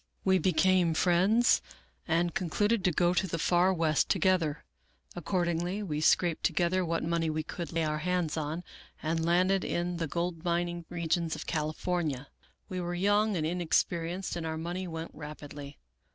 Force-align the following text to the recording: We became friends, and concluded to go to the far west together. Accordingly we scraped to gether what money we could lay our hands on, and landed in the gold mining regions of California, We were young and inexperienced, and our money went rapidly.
We 0.25 0.39
became 0.39 0.95
friends, 0.95 1.61
and 2.07 2.33
concluded 2.33 2.83
to 2.85 2.91
go 2.91 3.13
to 3.13 3.27
the 3.27 3.37
far 3.37 3.71
west 3.71 4.09
together. 4.09 4.65
Accordingly 5.15 5.83
we 5.83 6.01
scraped 6.01 6.43
to 6.45 6.51
gether 6.53 6.83
what 6.83 7.03
money 7.03 7.29
we 7.29 7.43
could 7.43 7.71
lay 7.71 7.83
our 7.83 7.99
hands 7.99 8.35
on, 8.35 8.63
and 9.03 9.23
landed 9.23 9.63
in 9.63 9.97
the 9.97 10.07
gold 10.07 10.43
mining 10.43 10.85
regions 10.89 11.35
of 11.35 11.45
California, 11.45 12.29
We 12.67 12.81
were 12.81 12.95
young 12.95 13.37
and 13.37 13.45
inexperienced, 13.45 14.35
and 14.35 14.43
our 14.43 14.57
money 14.57 14.87
went 14.87 15.11
rapidly. 15.13 15.77